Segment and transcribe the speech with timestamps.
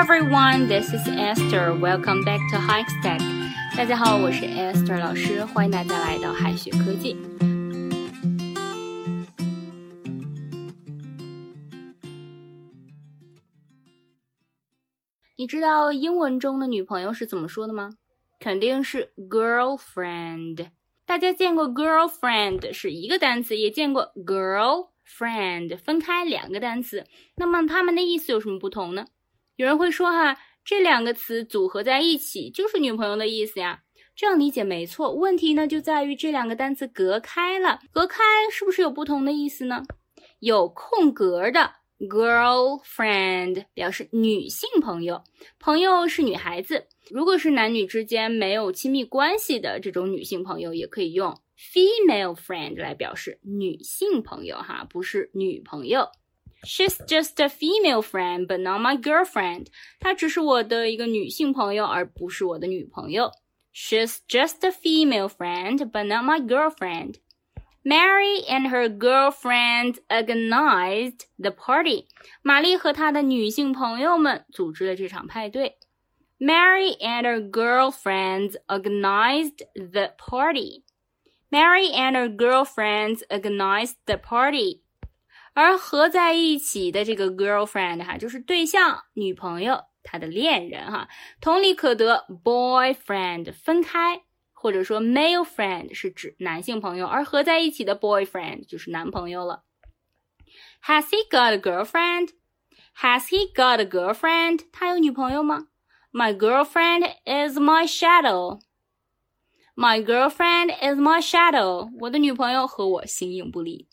[0.00, 1.74] everyone, this is Esther.
[1.74, 3.20] Welcome back to Hike Stack.
[3.76, 7.14] 大家好，我是 Esther 老师，欢迎大家来到海学科技。
[15.36, 17.90] 你知道英文中的女朋友是怎么说的吗？
[18.38, 20.68] 肯定是 girlfriend。
[21.04, 27.04] 大家见过 girlfriend 是一个单词，也见过 girlfriend 分开两个单词。
[27.36, 29.04] 那么它们的意思有什么不同呢？
[29.56, 33.82] 有人会说哈，这两个词组合在一起就是女朋友的意思呀。
[34.16, 35.14] 这样理解没错。
[35.14, 38.22] 问题呢就在于这两个单词隔开了，隔开
[38.52, 39.82] 是不是有不同的意思呢？
[40.40, 41.74] 有空格的。
[42.00, 45.22] Girlfriend 表示女性朋友，
[45.58, 46.86] 朋友是女孩子。
[47.10, 56.08] 如果是男女之间没有亲密关系的这种女性朋友，也可以用 female friend 来表示女性朋友哈，不是女朋友。
[56.63, 59.67] She's just a female friend, but not my girlfriend.
[59.99, 63.31] 她只是我的一个女性朋友，而不是我的女朋友。
[63.71, 67.15] She's just a female friend, but not my girlfriend.
[67.83, 72.07] Mary and her girlfriend organized the party.
[72.41, 75.77] 玛丽和她的女性朋友们组织了这场派对。
[76.39, 80.83] Mary and her girlfriends organized the party.
[81.51, 84.81] Mary and her girlfriends organized the party.
[85.59, 91.07] 而合在一起的这个 girlfriend 哈，就是对象、女朋友、他的恋人哈。
[91.39, 94.23] 同理可得，boyfriend 分开。
[94.57, 99.63] 或者说 male friend 是指男性朋友，而合在一起的 boyfriend 就是男朋友了。
[100.85, 102.29] Has he got a girlfriend?
[102.99, 104.61] Has he got a girlfriend?
[104.71, 105.67] 他有女朋友吗？
[106.11, 108.59] My girlfriend is my shadow.
[109.75, 111.91] My girlfriend is my shadow.
[111.99, 113.87] 我的女朋友和我形影不离。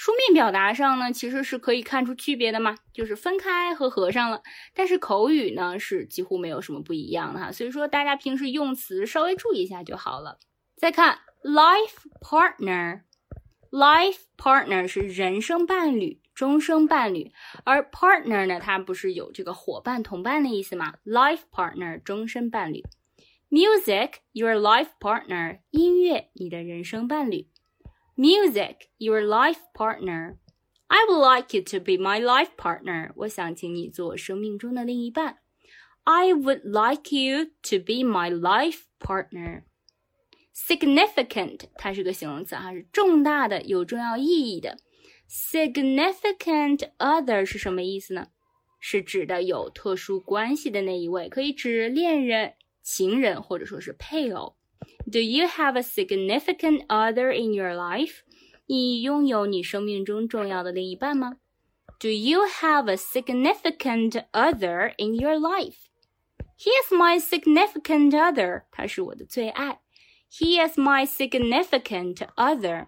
[0.00, 4.40] 书面表达上呢，其实是可以看出区别的嘛，就是分开和合上了。
[4.74, 7.52] 但是口语呢，是几乎没有什么不一样的哈。
[7.52, 10.38] 所以说，大家平时用词稍微注意一下就好了。
[10.74, 17.30] 再看 life partner，life partner 是人生伴侣、终生伴侣，
[17.64, 22.82] 而 partner 呢，它不是有这个伙伴、同伴的意思吗？life partner 终身伴侣
[23.50, 27.48] ，music，your life partner，音乐，你的人生伴侣。
[28.19, 30.37] Music, your life partner.
[30.87, 33.11] I would like you to be my life partner.
[33.15, 35.39] 我想请你做我生命中的另一半。
[36.03, 39.63] I would like you to be my life partner.
[40.53, 44.77] Significant，它是个形容词，哈，是重大的、有重要意义的。
[45.27, 48.27] Significant other 是什么意思呢？
[48.79, 52.53] 是指的有特殊关系的那一位，可以指恋人、
[52.83, 54.55] 情人或者说是配偶。
[55.09, 58.21] do you have a significant other in your life?
[58.67, 61.37] 你拥有你生命中重要的另一半吗？
[61.99, 65.75] Do you have a significant other in your life?
[66.57, 68.63] He is my significant other.
[68.71, 69.81] 他是我的最爱。
[70.31, 72.87] He is my significant other.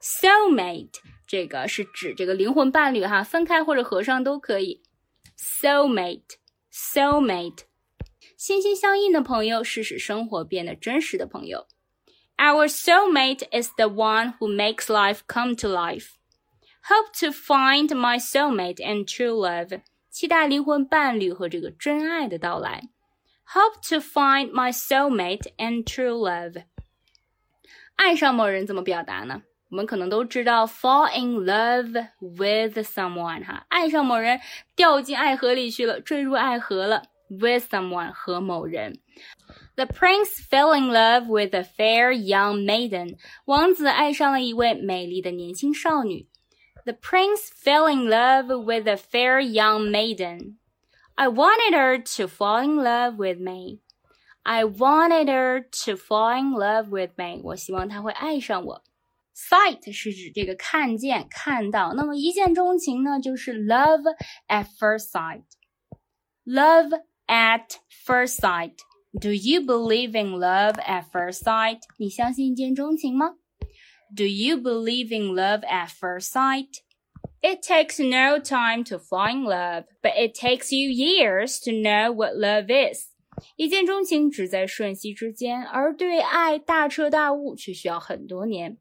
[0.00, 0.94] Soulmate
[1.26, 4.82] 这个是指这个灵魂伴侣哈，分开或者合上都可以。
[5.36, 6.36] Soulmate,
[6.72, 7.64] soulmate.
[8.45, 11.65] 心心相印的朋友是使生活变得真实的朋友。
[12.35, 16.07] Our soulmate is the one who makes life come to life.
[16.89, 19.79] Hope to find my soulmate and true love.
[20.09, 22.89] 期待灵魂伴侣和这个真爱的到来。
[23.45, 26.65] Hope to find my soulmate and true love.
[27.95, 29.43] 爱上某人怎么表达呢？
[29.69, 34.41] 我们可能都知道 fall in love with someone 哈，爱上某人，
[34.75, 37.03] 掉进爱河里去了，坠入爱河了。
[37.32, 39.00] with someone 和某人。
[39.76, 43.16] The prince fell in love with a fair young maiden.
[43.44, 46.28] 王子爱上了一位美丽的年轻少女。
[46.84, 50.56] The prince fell in love with a fair young maiden.
[51.14, 53.80] I wanted her to fall in love with me.
[54.44, 57.40] I wanted her to fall in love with me.
[57.42, 58.84] 我希望她会爱上我。
[59.34, 64.02] Sight 是指这个看见、看到，那么一见钟情呢，就是 love
[64.48, 68.76] at first sight。Love at first sight.
[69.18, 71.80] Do you believe in love at first sight?
[71.98, 73.36] 你相信一见钟情吗？
[74.14, 76.82] Do you believe in love at first sight?
[77.40, 82.12] It takes no time to fall in love, but it takes you years to know
[82.12, 83.08] what love is.
[83.56, 88.78] 一见钟情只在瞬息之间，而对爱大彻大悟却需要很多年。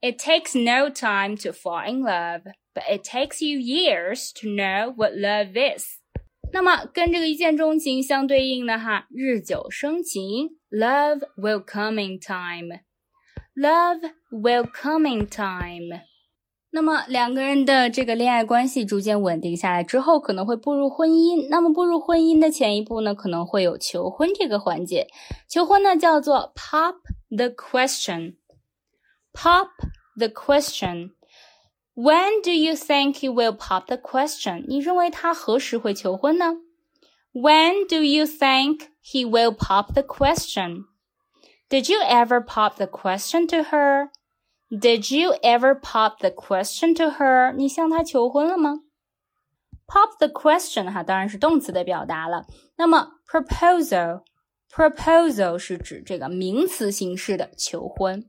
[0.00, 2.42] It takes no time to fall in love,
[2.74, 5.98] but it takes you years to know what love is.
[6.53, 16.01] 那么跟这个一见钟情相对应的哈，日久生情，love will come in time，love will come in time。
[16.71, 21.47] 那么两个人的这个恋爱关系逐渐稳定下来之后，可能会步入婚姻。
[21.49, 25.07] 那么步入婚姻的前一步呢，可能会有求婚这个环节。
[25.47, 26.95] 求婚呢叫做 pop
[27.29, 29.69] the question，pop
[30.17, 31.11] the question。
[31.96, 34.64] When do you think he will pop the question？
[34.66, 36.56] 你认为他何时会求婚呢？
[37.32, 40.86] When do you think he will pop the question?
[41.68, 44.10] Did you ever pop the question to her?
[44.70, 47.52] Did you ever pop the question to her？
[47.54, 48.80] 你向她求婚了吗？
[49.86, 52.46] Pop the question 哈，当然是动词的表达了。
[52.76, 58.26] 那么 proposal，proposal 是指这个名词形式的求婚。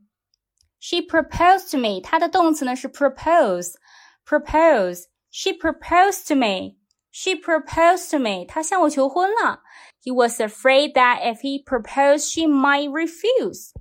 [0.80, 9.62] She proposed to me，它的动词呢是 propose，propose。She proposed to me。She proposed to me，她向我求婚了。
[10.04, 13.72] He was afraid that if he proposed, she might refuse.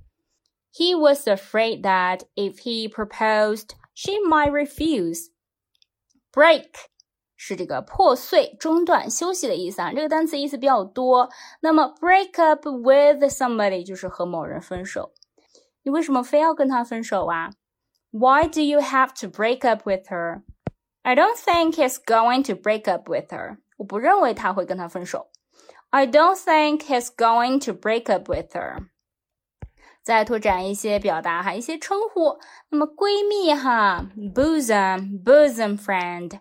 [0.71, 5.29] He was afraid that if he proposed, she might refuse.
[6.31, 6.69] Break
[7.35, 9.91] 是这个破碎、中断、休息的意思啊。
[9.91, 11.29] 这个单词意思比较多。
[11.61, 15.13] 那么 break up with somebody 就是和某人分手。
[15.83, 17.51] 你为什么非要跟他分手啊？
[18.11, 20.43] Why do you have to break up with her?
[21.01, 23.57] I don't think he's going to break up with her.
[23.77, 25.29] 我不认为他会跟他分手。
[25.89, 28.87] I don't think he's going to break up with her.
[30.01, 32.39] 再拓展一些表达哈，一些称呼。
[32.69, 36.39] 那么闺蜜哈，bosom bosom friend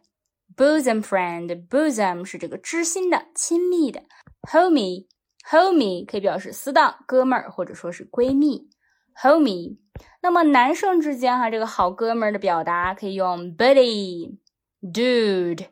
[0.57, 4.03] bosom friend bosom 是这个知心的、亲密的。
[4.43, 5.07] homie
[5.49, 8.69] homie 可以表示死党、哥们儿或者说是闺蜜。
[9.21, 9.79] homie。
[10.21, 14.39] 那么男生之间哈，这个好哥们儿的表达可以用 buddy
[14.83, 15.67] dude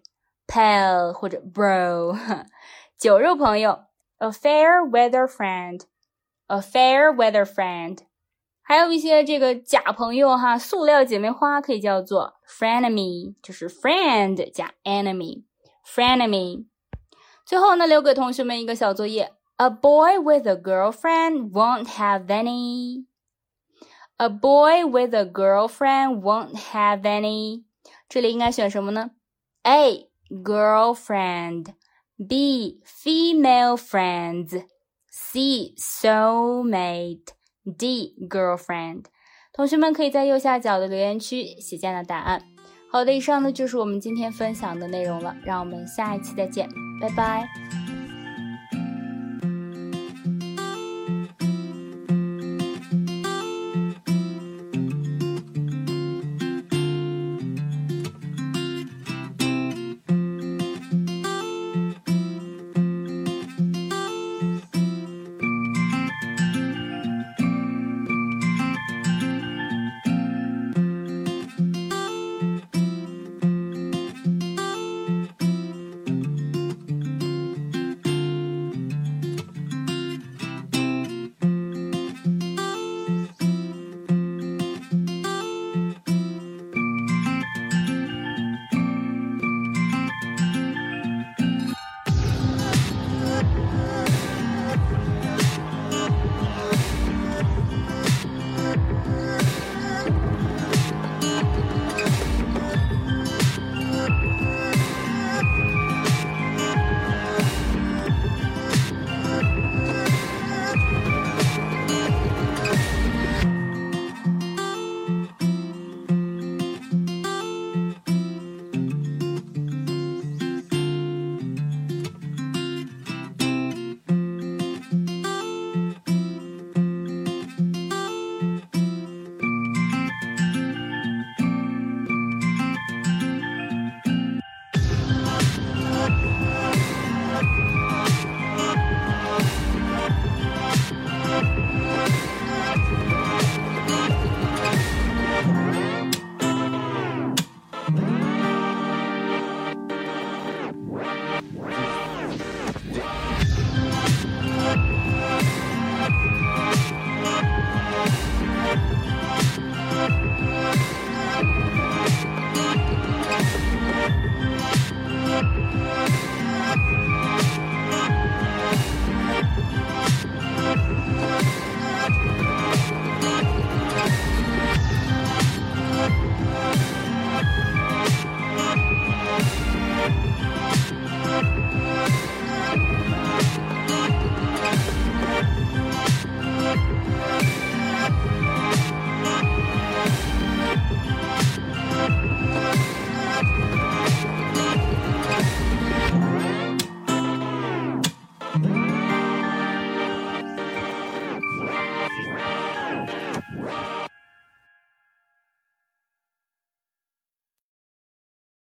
[0.46, 2.16] pal 或者 bro。
[2.98, 3.84] 酒肉朋友，
[4.18, 7.98] a fair weather friend。a fair weather friend，
[8.60, 16.66] 还有一些这个假朋友哈，塑料姐妹花可以叫做 frenemy，就是 friend 加 enemy，frenemy。
[17.46, 23.04] 最后呢，留给同学们一个小作业：A boy with a girlfriend won't have any。
[24.17, 27.65] A boy with a girlfriend won't have any。
[28.07, 29.11] 这里应该选什么呢
[29.63, 34.65] ？A girlfriend，B female friends。
[35.11, 37.27] C soulmate,
[37.77, 39.05] D girlfriend。
[39.53, 42.41] 同学们可以在右下角的留言区写下的答案。
[42.91, 46.69] 好的，以上呢就是我们今天分享的内容了，让我们下一期再见，
[47.01, 47.74] 拜拜。